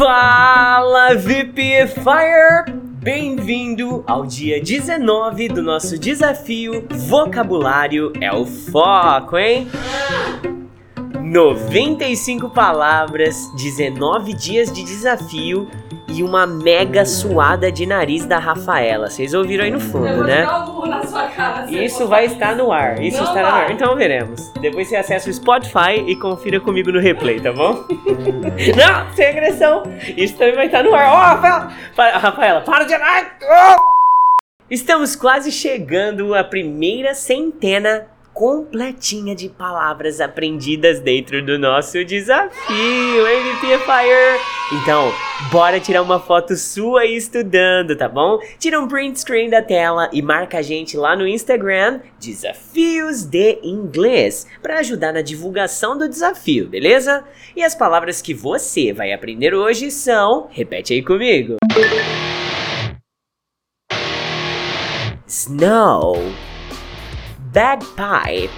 Fala 0.00 1.14
VP 1.14 1.86
Fire! 1.88 2.72
Bem-vindo 3.02 4.02
ao 4.06 4.24
dia 4.24 4.58
19 4.58 5.48
do 5.50 5.62
nosso 5.62 5.98
desafio 5.98 6.86
Vocabulário 6.90 8.10
é 8.18 8.32
o 8.32 8.46
Foco, 8.46 9.36
hein? 9.36 9.68
95 11.30 12.50
palavras, 12.50 13.52
19 13.54 14.34
dias 14.34 14.72
de 14.72 14.82
desafio 14.82 15.70
e 16.08 16.24
uma 16.24 16.44
mega 16.44 17.06
suada 17.06 17.70
de 17.70 17.86
nariz 17.86 18.26
da 18.26 18.36
Rafaela. 18.36 19.08
Vocês 19.08 19.32
ouviram 19.32 19.62
aí 19.62 19.70
no 19.70 19.78
fundo, 19.78 20.24
né? 20.24 20.44
Isso 21.68 22.08
vai 22.08 22.24
estar 22.24 22.56
no 22.56 22.72
ar. 22.72 23.00
Isso 23.00 23.22
estará 23.22 23.48
no 23.48 23.56
ar. 23.58 23.70
Então 23.70 23.94
veremos. 23.94 24.50
Depois 24.60 24.88
você 24.88 24.96
acessa 24.96 25.30
o 25.30 25.32
Spotify 25.32 26.02
e 26.04 26.16
confira 26.16 26.58
comigo 26.58 26.90
no 26.90 26.98
replay, 26.98 27.38
tá 27.38 27.52
bom? 27.52 27.74
Não, 28.76 29.14
sem 29.14 29.28
agressão. 29.28 29.84
Isso 30.16 30.36
também 30.36 30.56
vai 30.56 30.66
estar 30.66 30.82
no 30.82 30.92
ar. 30.92 31.06
Ó, 31.06 31.12
oh, 31.12 31.40
Rafaela! 31.40 32.18
Rafaela, 32.18 32.60
para 32.62 32.82
de. 32.82 32.94
Oh! 32.96 33.90
Estamos 34.68 35.14
quase 35.14 35.52
chegando 35.52 36.34
à 36.34 36.42
primeira 36.42 37.14
centena 37.14 38.08
completinha 38.40 39.36
de 39.36 39.50
palavras 39.50 40.18
aprendidas 40.18 40.98
dentro 40.98 41.44
do 41.44 41.58
nosso 41.58 42.02
desafio, 42.02 43.26
MVP 43.26 43.78
Fire. 43.80 44.40
Então, 44.72 45.12
bora 45.52 45.78
tirar 45.78 46.00
uma 46.00 46.18
foto 46.18 46.56
sua 46.56 47.04
estudando, 47.04 47.94
tá 47.94 48.08
bom? 48.08 48.38
Tira 48.58 48.80
um 48.80 48.88
print 48.88 49.20
screen 49.20 49.50
da 49.50 49.60
tela 49.60 50.08
e 50.10 50.22
marca 50.22 50.56
a 50.56 50.62
gente 50.62 50.96
lá 50.96 51.14
no 51.14 51.28
Instagram 51.28 52.00
Desafios 52.18 53.24
de 53.26 53.58
Inglês 53.62 54.46
para 54.62 54.78
ajudar 54.78 55.12
na 55.12 55.20
divulgação 55.20 55.98
do 55.98 56.08
desafio, 56.08 56.66
beleza? 56.66 57.22
E 57.54 57.62
as 57.62 57.74
palavras 57.74 58.22
que 58.22 58.32
você 58.32 58.90
vai 58.90 59.12
aprender 59.12 59.54
hoje 59.54 59.90
são, 59.90 60.48
repete 60.50 60.94
aí 60.94 61.02
comigo. 61.02 61.56
Snow 65.26 66.16
bagpipe, 67.52 68.52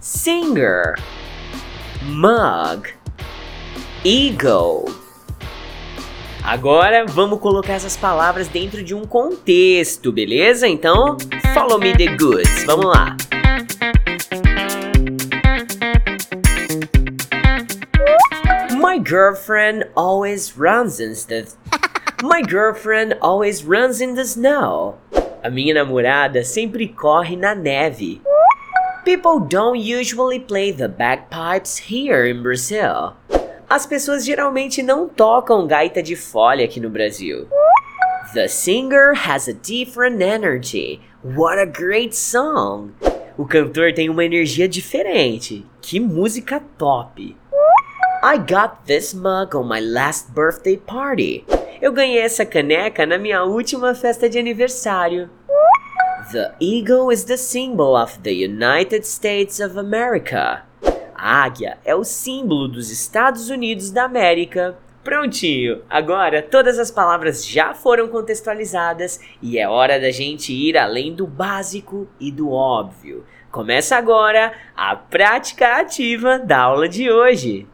singer, 0.00 0.96
mug, 2.02 2.88
ego. 4.04 4.84
Agora 6.44 7.04
vamos 7.06 7.40
colocar 7.40 7.74
essas 7.74 7.96
palavras 7.96 8.48
dentro 8.48 8.82
de 8.82 8.94
um 8.94 9.04
contexto, 9.04 10.12
beleza? 10.12 10.68
Então, 10.68 11.16
follow 11.52 11.78
me 11.78 11.94
the 11.96 12.16
goods. 12.16 12.64
Vamos 12.64 12.86
lá. 12.86 13.16
My 18.78 18.98
girlfriend 18.98 19.86
always 19.94 20.56
runs 20.56 21.00
in 21.00 21.12
the 21.12 21.46
My 22.22 22.42
girlfriend 22.42 23.14
always 23.20 23.64
runs 23.64 24.00
in 24.00 24.14
the 24.14 24.24
snow. 24.24 24.96
A 25.42 25.48
minha 25.48 25.72
namorada 25.72 26.42
sempre 26.42 26.88
corre 26.88 27.36
na 27.36 27.54
neve. 27.54 28.20
People 29.04 29.40
don't 29.48 29.78
usually 29.78 30.40
play 30.40 30.72
the 30.72 30.88
bagpipes 30.88 31.78
here 31.78 32.28
in 32.28 32.42
Brazil. 32.42 33.14
As 33.70 33.86
pessoas 33.86 34.24
geralmente 34.24 34.82
não 34.82 35.08
tocam 35.08 35.66
gaita 35.66 36.02
de 36.02 36.16
folha 36.16 36.64
aqui 36.64 36.80
no 36.80 36.90
Brasil. 36.90 37.46
The 38.34 38.48
singer 38.48 39.14
has 39.14 39.48
a 39.48 39.54
different 39.54 40.20
energy. 40.22 41.00
What 41.22 41.58
a 41.58 41.66
great 41.66 42.16
song! 42.16 42.90
O 43.38 43.46
cantor 43.46 43.94
tem 43.94 44.10
uma 44.10 44.24
energia 44.24 44.68
diferente. 44.68 45.64
Que 45.80 46.00
música 46.00 46.60
top! 46.76 47.36
I 48.20 48.36
got 48.36 48.84
this 48.84 49.14
mug 49.14 49.54
on 49.54 49.68
my 49.68 49.78
last 49.78 50.32
birthday 50.34 50.76
party. 50.76 51.44
Eu 51.80 51.92
ganhei 51.92 52.18
essa 52.18 52.44
caneca 52.44 53.06
na 53.06 53.16
minha 53.16 53.44
última 53.44 53.94
festa 53.94 54.28
de 54.28 54.36
aniversário. 54.36 55.30
The 56.32 56.52
eagle 56.60 57.12
is 57.12 57.22
the 57.22 57.36
symbol 57.36 57.96
of 57.96 58.18
the 58.24 58.32
United 58.32 59.06
States 59.06 59.60
of 59.60 59.78
America. 59.78 60.64
A 61.14 61.44
águia 61.44 61.78
é 61.84 61.94
o 61.94 62.02
símbolo 62.02 62.66
dos 62.66 62.90
Estados 62.90 63.50
Unidos 63.50 63.92
da 63.92 64.04
América. 64.04 64.76
Prontinho! 65.04 65.82
Agora 65.88 66.42
todas 66.42 66.76
as 66.76 66.90
palavras 66.90 67.46
já 67.46 67.72
foram 67.72 68.08
contextualizadas 68.08 69.20
e 69.40 69.60
é 69.60 69.68
hora 69.68 70.00
da 70.00 70.10
gente 70.10 70.52
ir 70.52 70.76
além 70.76 71.14
do 71.14 71.24
básico 71.24 72.08
e 72.18 72.32
do 72.32 72.50
óbvio. 72.50 73.24
Começa 73.52 73.96
agora 73.96 74.52
a 74.76 74.96
prática 74.96 75.76
ativa 75.76 76.36
da 76.36 76.58
aula 76.58 76.88
de 76.88 77.08
hoje. 77.08 77.68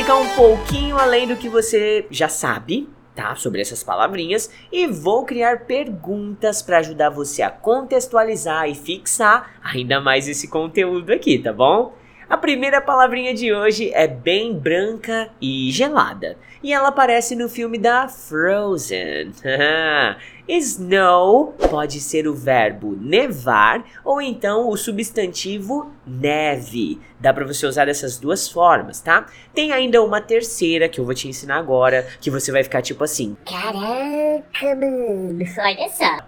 Explicar 0.00 0.16
um 0.16 0.28
pouquinho 0.34 0.96
além 0.96 1.28
do 1.28 1.36
que 1.36 1.46
você 1.46 2.06
já 2.10 2.26
sabe, 2.26 2.88
tá? 3.14 3.36
Sobre 3.36 3.60
essas 3.60 3.84
palavrinhas 3.84 4.50
e 4.72 4.86
vou 4.86 5.26
criar 5.26 5.66
perguntas 5.66 6.62
para 6.62 6.78
ajudar 6.78 7.10
você 7.10 7.42
a 7.42 7.50
contextualizar 7.50 8.66
e 8.66 8.74
fixar 8.74 9.56
ainda 9.62 10.00
mais 10.00 10.26
esse 10.26 10.48
conteúdo 10.48 11.12
aqui, 11.12 11.38
tá 11.38 11.52
bom? 11.52 11.92
A 12.30 12.36
primeira 12.38 12.80
palavrinha 12.80 13.34
de 13.34 13.52
hoje 13.52 13.90
é 13.92 14.08
bem 14.08 14.56
branca 14.56 15.28
e 15.38 15.70
gelada. 15.70 16.38
E 16.62 16.72
ela 16.72 16.88
aparece 16.88 17.36
no 17.36 17.48
filme 17.48 17.76
da 17.76 18.08
Frozen. 18.08 19.32
Snow 20.52 21.54
pode 21.70 22.00
ser 22.00 22.26
o 22.26 22.34
verbo 22.34 22.96
nevar 23.00 23.84
ou 24.04 24.20
então 24.20 24.68
o 24.68 24.76
substantivo 24.76 25.92
neve. 26.04 27.00
Dá 27.20 27.32
para 27.32 27.44
você 27.44 27.64
usar 27.66 27.84
dessas 27.84 28.18
duas 28.18 28.48
formas, 28.48 29.00
tá? 29.00 29.26
Tem 29.54 29.70
ainda 29.70 30.02
uma 30.02 30.20
terceira 30.20 30.88
que 30.88 30.98
eu 30.98 31.04
vou 31.04 31.14
te 31.14 31.28
ensinar 31.28 31.56
agora, 31.56 32.04
que 32.20 32.32
você 32.32 32.50
vai 32.50 32.64
ficar 32.64 32.82
tipo 32.82 33.04
assim: 33.04 33.36
Caraca, 33.46 34.74
mano, 34.74 35.38
olha 35.38 35.88
só. 35.88 36.18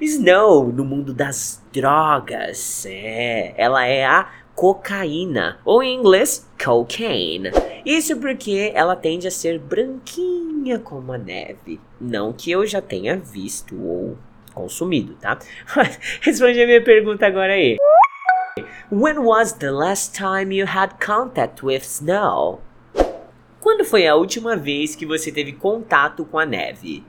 Snow 0.00 0.68
no 0.68 0.84
mundo 0.84 1.12
das 1.12 1.60
drogas. 1.72 2.86
É, 2.86 3.52
ela 3.56 3.84
é 3.84 4.04
a 4.04 4.30
cocaína, 4.54 5.58
ou 5.64 5.82
em 5.82 5.98
inglês, 5.98 6.48
cocaine. 6.62 7.50
Isso 7.84 8.16
porque 8.18 8.70
ela 8.74 8.94
tende 8.94 9.26
a 9.26 9.30
ser 9.30 9.58
branquinha 9.58 10.78
como 10.78 11.12
a 11.12 11.18
neve. 11.18 11.80
Não 12.00 12.32
que 12.32 12.50
eu 12.50 12.64
já 12.64 12.80
tenha 12.80 13.16
visto 13.16 13.74
ou 13.80 14.16
consumido, 14.54 15.14
tá? 15.14 15.38
Responde 16.20 16.62
a 16.62 16.66
minha 16.66 16.82
pergunta 16.82 17.26
agora 17.26 17.54
aí. 17.54 17.76
When 18.90 19.18
was 19.18 19.52
the 19.54 19.70
last 19.70 20.14
time 20.16 20.54
you 20.54 20.66
had 20.66 20.94
contact 21.04 21.64
with 21.64 21.80
snow? 21.82 22.60
Quando 23.60 23.84
foi 23.84 24.06
a 24.06 24.14
última 24.14 24.56
vez 24.56 24.94
que 24.94 25.06
você 25.06 25.32
teve 25.32 25.52
contato 25.52 26.24
com 26.24 26.38
a 26.38 26.44
neve? 26.44 27.04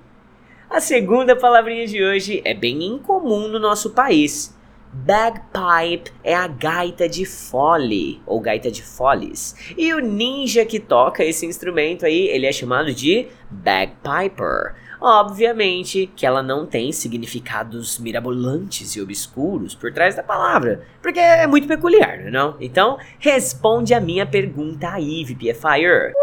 A 0.70 0.80
segunda 0.80 1.36
palavrinha 1.36 1.86
de 1.86 2.04
hoje 2.04 2.42
é 2.46 2.54
bem 2.54 2.84
incomum 2.84 3.48
no 3.48 3.60
nosso 3.60 3.92
país. 3.92 4.56
Bagpipe 4.96 6.12
é 6.24 6.36
a 6.36 6.48
gaita 6.48 7.10
de 7.10 7.26
fole, 7.26 8.22
ou 8.28 8.40
gaita 8.40 8.70
de 8.70 8.84
foles. 8.84 9.56
E 9.76 9.92
o 9.92 10.00
ninja 10.00 10.64
que 10.66 10.80
toca 10.80 11.26
esse 11.26 11.48
instrumento 11.48 12.06
aí, 12.06 12.28
ele 12.28 12.46
é 12.46 12.52
chamado 12.52 12.94
de 12.94 13.28
bagpiper. 13.50 14.76
Obviamente 15.02 16.10
que 16.16 16.26
ela 16.26 16.44
não 16.44 16.68
tem 16.68 16.92
significados 16.92 17.98
mirabolantes 17.98 18.96
e 18.96 19.02
obscuros 19.02 19.74
por 19.74 19.92
trás 19.92 20.16
da 20.16 20.22
palavra, 20.22 20.86
porque 21.02 21.20
é 21.20 21.48
muito 21.48 21.68
peculiar, 21.68 22.32
não 22.32 22.52
é? 22.52 22.66
Então, 22.66 22.98
responde 23.20 23.96
a 23.96 24.00
minha 24.00 24.28
pergunta 24.28 24.90
aí, 24.92 25.26
VPFire. 25.26 26.14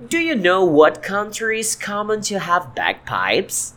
Do 0.00 0.16
you 0.16 0.36
know 0.36 0.66
what 0.66 1.00
country 1.06 1.60
is 1.60 1.76
common 1.76 2.20
to 2.22 2.36
have 2.36 2.68
bagpipes? 2.74 3.76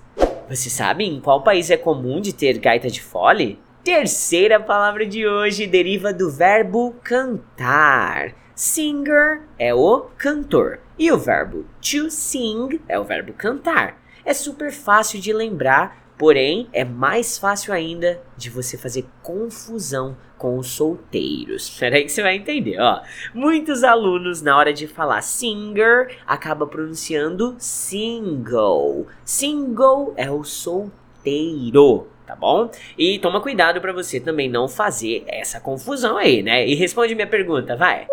Você 0.50 0.70
sabe 0.70 1.04
em 1.04 1.20
qual 1.20 1.44
país 1.44 1.70
é 1.70 1.78
comum 1.78 2.22
de 2.22 2.34
ter 2.34 2.58
gaita 2.58 2.90
de 2.90 3.02
fole? 3.02 3.60
Terceira 3.86 4.60
palavra 4.60 5.06
de 5.06 5.28
hoje 5.28 5.68
deriva 5.68 6.12
do 6.12 6.32
verbo 6.32 6.96
cantar. 7.04 8.34
Singer 8.56 9.44
é 9.60 9.76
o 9.76 10.08
cantor. 10.18 10.80
E 10.98 11.12
o 11.12 11.20
verbo 11.20 11.68
to 11.80 12.10
sing 12.10 12.82
é 12.90 12.98
o 12.98 13.04
verbo 13.04 13.32
cantar. 13.34 14.02
É 14.26 14.34
super 14.34 14.72
fácil 14.72 15.22
de 15.22 15.32
lembrar, 15.32 16.04
porém 16.18 16.68
é 16.74 16.84
mais 16.84 17.38
fácil 17.38 17.72
ainda 17.72 18.20
de 18.36 18.50
você 18.50 18.76
fazer 18.76 19.06
confusão 19.22 20.18
com 20.36 20.58
os 20.58 20.70
solteiros. 20.70 21.70
Espera 21.70 21.98
aí 21.98 22.06
que 22.06 22.12
você 22.12 22.24
vai 22.24 22.38
entender, 22.38 22.82
ó. 22.82 23.04
Muitos 23.36 23.84
alunos 23.84 24.42
na 24.42 24.58
hora 24.58 24.74
de 24.74 24.88
falar 24.88 25.22
singer 25.22 26.18
acaba 26.26 26.66
pronunciando 26.66 27.56
single. 27.60 29.06
Single 29.24 30.12
é 30.18 30.32
o 30.32 30.44
solteiro 30.44 32.08
tá 32.26 32.36
bom? 32.36 32.70
E 32.98 33.20
toma 33.20 33.42
cuidado 33.42 33.80
para 33.82 33.94
você 33.94 34.20
também 34.20 34.50
não 34.50 34.68
fazer 34.68 35.24
essa 35.28 35.60
confusão 35.60 36.18
aí, 36.18 36.42
né? 36.42 36.68
E 36.68 36.76
responde 36.76 37.16
minha 37.16 37.28
pergunta, 37.28 37.76
vai. 37.76 38.08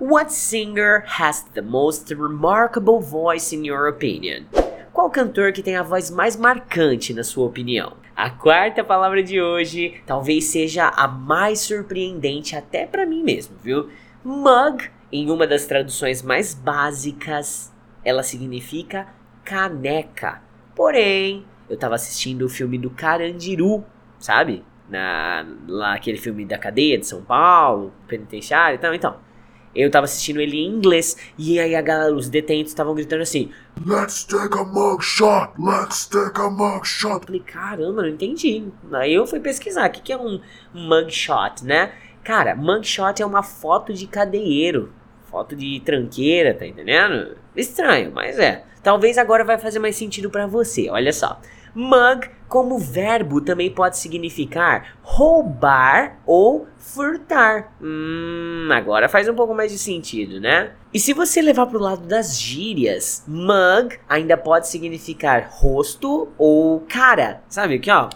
What 0.00 0.32
singer 0.32 1.04
has 1.06 1.42
the 1.54 1.62
most 1.62 2.12
remarkable 2.12 3.00
voice 3.00 3.54
in 3.54 3.64
your 3.66 3.88
opinion? 3.88 4.44
qual 4.94 5.10
cantor 5.10 5.52
que 5.52 5.62
tem 5.62 5.74
a 5.74 5.82
voz 5.82 6.08
mais 6.08 6.36
marcante 6.36 7.12
na 7.12 7.24
sua 7.24 7.46
opinião? 7.46 7.94
A 8.14 8.30
quarta 8.30 8.84
palavra 8.84 9.24
de 9.24 9.42
hoje 9.42 10.00
talvez 10.06 10.44
seja 10.44 10.86
a 10.88 11.08
mais 11.08 11.58
surpreendente 11.60 12.54
até 12.54 12.86
para 12.86 13.04
mim 13.04 13.24
mesmo, 13.24 13.56
viu? 13.60 13.90
Mug, 14.24 14.88
em 15.10 15.30
uma 15.30 15.48
das 15.48 15.66
traduções 15.66 16.22
mais 16.22 16.54
básicas, 16.54 17.72
ela 18.04 18.22
significa 18.22 19.08
caneca. 19.44 20.40
Porém, 20.76 21.44
eu 21.68 21.76
tava 21.76 21.94
assistindo 21.94 22.42
o 22.42 22.48
filme 22.48 22.78
do 22.78 22.90
Carandiru, 22.90 23.84
sabe? 24.18 24.64
Na, 24.88 25.46
lá 25.66 25.94
aquele 25.94 26.18
filme 26.18 26.44
da 26.44 26.58
cadeia 26.58 26.98
de 26.98 27.06
São 27.06 27.22
Paulo, 27.22 27.92
penitenciário 28.06 28.76
e 28.76 28.78
tal, 28.78 28.94
então. 28.94 29.16
Eu 29.74 29.90
tava 29.90 30.04
assistindo 30.04 30.40
ele 30.40 30.56
em 30.56 30.68
inglês 30.68 31.16
e 31.36 31.58
aí 31.58 31.74
a 31.74 31.82
galera, 31.82 32.14
os 32.14 32.28
detentos 32.28 32.70
estavam 32.70 32.94
gritando 32.94 33.22
assim: 33.22 33.50
Let's 33.84 34.22
take 34.24 34.56
a 34.56 34.62
mug 34.62 35.02
shot! 35.02 35.52
Let's 35.58 36.06
take 36.06 36.40
a 36.40 36.48
mug 36.48 36.86
shot! 36.86 37.14
Eu 37.14 37.20
falei, 37.20 37.40
caramba, 37.40 38.02
não 38.02 38.08
entendi. 38.08 38.68
Aí 38.92 39.12
eu 39.12 39.26
fui 39.26 39.40
pesquisar 39.40 39.88
o 39.88 39.92
que, 39.92 40.00
que 40.00 40.12
é 40.12 40.16
um 40.16 40.40
mugshot, 40.72 41.64
né? 41.64 41.92
Cara, 42.22 42.54
mugshot 42.54 43.20
é 43.20 43.26
uma 43.26 43.42
foto 43.42 43.92
de 43.92 44.06
cadeieiro, 44.06 44.92
foto 45.34 45.56
de 45.56 45.80
tranqueira, 45.84 46.54
tá 46.54 46.64
entendendo? 46.64 47.36
Estranho, 47.56 48.12
mas 48.14 48.38
é. 48.38 48.62
Talvez 48.84 49.18
agora 49.18 49.42
vai 49.42 49.58
fazer 49.58 49.80
mais 49.80 49.96
sentido 49.96 50.30
para 50.30 50.46
você, 50.46 50.88
olha 50.88 51.12
só. 51.12 51.40
Mug, 51.74 52.30
como 52.46 52.78
verbo, 52.78 53.40
também 53.40 53.68
pode 53.68 53.98
significar 53.98 54.96
roubar 55.02 56.20
ou 56.24 56.68
furtar. 56.76 57.74
Hum, 57.82 58.68
agora 58.70 59.08
faz 59.08 59.28
um 59.28 59.34
pouco 59.34 59.52
mais 59.52 59.72
de 59.72 59.78
sentido, 59.78 60.40
né? 60.40 60.70
E 60.92 61.00
se 61.00 61.12
você 61.12 61.42
levar 61.42 61.66
pro 61.66 61.80
lado 61.80 62.06
das 62.06 62.40
gírias, 62.40 63.24
mug 63.26 63.98
ainda 64.08 64.36
pode 64.36 64.68
significar 64.68 65.48
rosto 65.50 66.28
ou 66.38 66.78
cara. 66.88 67.42
Sabe 67.48 67.74
aqui, 67.74 67.90
ó? 67.90 68.08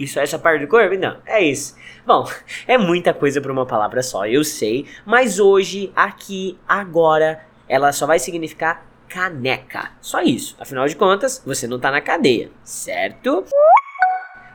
Isso 0.00 0.18
é 0.18 0.22
essa 0.22 0.38
parte 0.38 0.62
do 0.62 0.66
corpo? 0.66 0.96
Não, 0.96 1.18
é 1.26 1.42
isso. 1.42 1.76
Bom, 2.06 2.26
é 2.66 2.78
muita 2.78 3.12
coisa 3.12 3.38
para 3.38 3.52
uma 3.52 3.66
palavra 3.66 4.02
só, 4.02 4.26
eu 4.26 4.42
sei, 4.42 4.86
mas 5.04 5.38
hoje, 5.38 5.92
aqui, 5.94 6.58
agora, 6.66 7.44
ela 7.68 7.92
só 7.92 8.06
vai 8.06 8.18
significar 8.18 8.86
caneca. 9.10 9.90
Só 10.00 10.22
isso. 10.22 10.56
Afinal 10.58 10.88
de 10.88 10.96
contas, 10.96 11.42
você 11.44 11.66
não 11.66 11.78
tá 11.78 11.90
na 11.90 12.00
cadeia, 12.00 12.50
certo? 12.64 13.44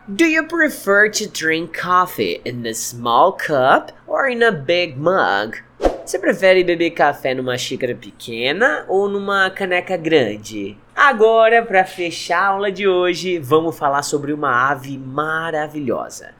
Do 0.08 0.26
you 0.26 0.48
prefer 0.48 1.12
to 1.12 1.30
drink 1.30 1.80
coffee 1.80 2.42
in 2.44 2.68
a 2.68 2.74
small 2.74 3.34
cup 3.34 3.92
or 4.08 4.28
in 4.28 4.44
a 4.44 4.52
big 4.52 4.98
mug? 4.98 5.64
Você 6.04 6.18
prefere 6.18 6.64
beber 6.64 6.92
café 6.92 7.36
numa 7.36 7.58
xícara 7.58 7.96
pequena 7.96 8.86
ou 8.88 9.08
numa 9.08 9.50
caneca 9.52 9.96
grande? 9.96 10.78
Agora, 11.08 11.64
para 11.64 11.86
fechar 11.86 12.40
a 12.40 12.48
aula 12.48 12.72
de 12.72 12.88
hoje, 12.88 13.38
vamos 13.38 13.78
falar 13.78 14.02
sobre 14.02 14.34
uma 14.34 14.72
ave 14.72 14.98
maravilhosa. 14.98 16.34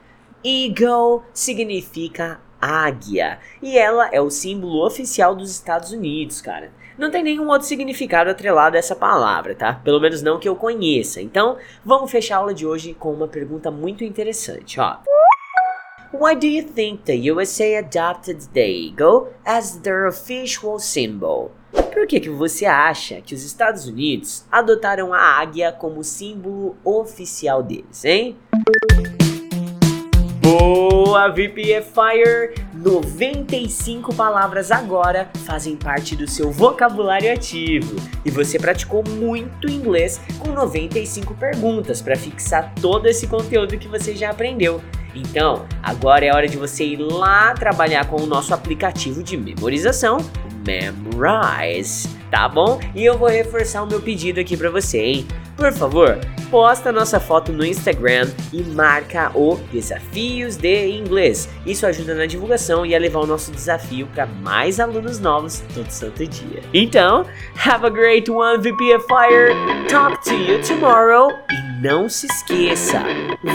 Eagle 0.44 1.22
significa 1.32 2.40
águia 2.60 3.38
e 3.62 3.78
ela 3.78 4.08
é 4.10 4.20
o 4.20 4.28
símbolo 4.28 4.84
oficial 4.84 5.36
dos 5.36 5.52
Estados 5.52 5.92
Unidos, 5.92 6.40
cara. 6.40 6.72
Não 6.98 7.12
tem 7.12 7.22
nenhum 7.22 7.46
outro 7.46 7.68
significado 7.68 8.28
atrelado 8.28 8.74
a 8.74 8.80
essa 8.80 8.96
palavra, 8.96 9.54
tá? 9.54 9.74
Pelo 9.84 10.00
menos 10.00 10.20
não 10.20 10.40
que 10.40 10.48
eu 10.48 10.56
conheça. 10.56 11.22
Então, 11.22 11.56
vamos 11.84 12.10
fechar 12.10 12.34
a 12.34 12.38
aula 12.38 12.52
de 12.52 12.66
hoje 12.66 12.92
com 12.92 13.12
uma 13.12 13.28
pergunta 13.28 13.70
muito 13.70 14.02
interessante, 14.02 14.80
ó. 14.80 14.96
Why 16.12 16.34
do 16.34 16.46
you 16.46 16.64
think 16.64 17.04
the 17.04 17.30
USA 17.30 17.78
adopted 17.78 18.48
the 18.52 18.68
eagle 18.68 19.28
as 19.44 19.76
their 19.76 20.08
official 20.08 20.80
symbol? 20.80 21.52
Por 21.72 22.06
que, 22.06 22.20
que 22.20 22.30
você 22.30 22.66
acha 22.66 23.20
que 23.20 23.34
os 23.34 23.42
Estados 23.42 23.86
Unidos 23.86 24.44
adotaram 24.50 25.12
a 25.12 25.18
águia 25.18 25.72
como 25.72 26.04
símbolo 26.04 26.76
oficial 26.84 27.62
deles, 27.62 28.04
hein? 28.04 28.36
Boa, 30.40 31.28
VPFire! 31.28 32.54
95 32.72 34.14
palavras 34.14 34.70
agora 34.70 35.28
fazem 35.44 35.74
parte 35.74 36.14
do 36.14 36.30
seu 36.30 36.52
vocabulário 36.52 37.32
ativo 37.32 37.96
e 38.24 38.30
você 38.30 38.56
praticou 38.56 39.02
muito 39.02 39.68
inglês 39.68 40.20
com 40.38 40.52
95 40.52 41.34
perguntas 41.34 42.00
para 42.00 42.14
fixar 42.14 42.72
todo 42.80 43.06
esse 43.06 43.26
conteúdo 43.26 43.76
que 43.76 43.88
você 43.88 44.14
já 44.14 44.30
aprendeu. 44.30 44.80
Então, 45.16 45.66
agora 45.82 46.24
é 46.24 46.32
hora 46.32 46.46
de 46.46 46.56
você 46.56 46.84
ir 46.84 46.98
lá 46.98 47.52
trabalhar 47.54 48.06
com 48.06 48.22
o 48.22 48.26
nosso 48.26 48.54
aplicativo 48.54 49.22
de 49.22 49.36
memorização, 49.36 50.18
Memrise, 50.66 52.08
tá 52.30 52.48
bom? 52.48 52.80
E 52.94 53.04
eu 53.04 53.16
vou 53.16 53.28
reforçar 53.28 53.82
o 53.82 53.86
meu 53.86 54.00
pedido 54.00 54.40
aqui 54.40 54.56
para 54.56 54.70
você, 54.70 54.98
hein? 54.98 55.26
Por 55.56 55.72
favor, 55.72 56.18
posta 56.50 56.92
nossa 56.92 57.18
foto 57.18 57.50
no 57.50 57.64
Instagram 57.64 58.28
e 58.52 58.62
marca 58.62 59.30
o 59.34 59.56
Desafios 59.72 60.56
de 60.56 60.90
Inglês. 60.90 61.48
Isso 61.64 61.86
ajuda 61.86 62.14
na 62.14 62.26
divulgação 62.26 62.84
e 62.84 62.94
a 62.94 62.98
levar 62.98 63.20
o 63.20 63.26
nosso 63.26 63.50
desafio 63.50 64.06
para 64.08 64.26
mais 64.26 64.78
alunos 64.78 65.18
novos 65.18 65.62
todo 65.74 65.90
santo 65.90 66.26
dia. 66.26 66.62
Então, 66.74 67.24
have 67.64 67.86
a 67.86 67.90
great 67.90 68.30
one, 68.30 68.58
VPFire! 68.58 69.54
Talk 69.88 70.22
to 70.24 70.34
you 70.34 70.60
tomorrow! 70.62 71.30
E 71.50 71.82
não 71.82 72.08
se 72.08 72.26
esqueça, 72.26 73.02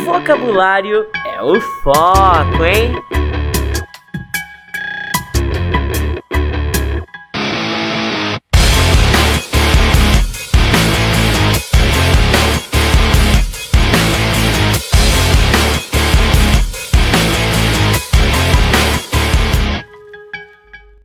vocabulário 0.06 1.06
é 1.26 1.42
o 1.44 1.62
foco, 1.84 2.66
hein? 2.66 3.21